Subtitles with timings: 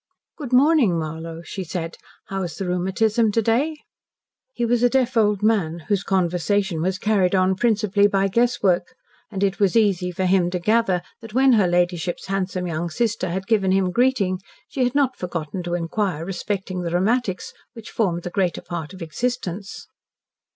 [0.35, 1.97] "Good morning, Marlow," he said.
[2.25, 3.77] "How is the rheumatism to day?"
[4.55, 8.95] He was a deaf old man, whose conversation was carried on principally by guesswork,
[9.29, 13.29] and it was easy for him to gather that when her ladyship's handsome young sister
[13.29, 18.23] had given him greeting she had not forgotten to inquire respecting the "rheumatics," which formed
[18.23, 19.85] the greater part of existence.